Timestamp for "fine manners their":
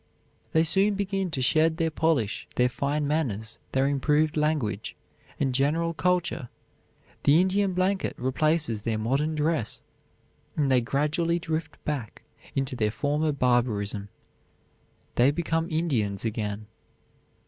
2.69-3.85